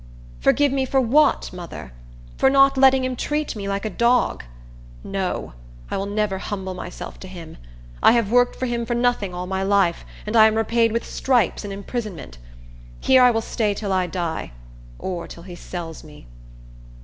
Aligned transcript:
"Forgive 0.39 0.71
me 0.71 0.83
for 0.83 0.99
what, 0.99 1.53
mother? 1.53 1.93
For 2.35 2.49
not 2.49 2.75
letting 2.75 3.03
him 3.03 3.15
treat 3.15 3.55
me 3.55 3.67
like 3.67 3.85
a 3.85 3.89
dog? 3.91 4.43
No! 5.03 5.53
I 5.91 5.97
will 5.97 6.07
never 6.07 6.39
humble 6.39 6.73
myself 6.73 7.19
to 7.19 7.27
him. 7.27 7.57
I 8.01 8.13
have 8.13 8.31
worked 8.31 8.55
for 8.55 8.65
him 8.65 8.83
for 8.83 8.95
nothing 8.95 9.31
all 9.35 9.45
my 9.45 9.61
life, 9.61 10.03
and 10.25 10.35
I 10.35 10.47
am 10.47 10.55
repaid 10.55 10.91
with 10.91 11.05
stripes 11.05 11.63
and 11.63 11.71
imprisonment. 11.71 12.39
Here 12.99 13.21
I 13.21 13.29
will 13.29 13.41
stay 13.41 13.75
till 13.75 13.93
I 13.93 14.07
die, 14.07 14.53
or 14.97 15.27
till 15.27 15.43
he 15.43 15.53
sells 15.53 16.03
me." 16.03 16.25